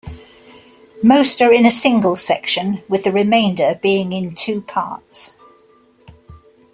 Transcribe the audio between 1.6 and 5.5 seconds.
a single section, with the remainder being in two parts.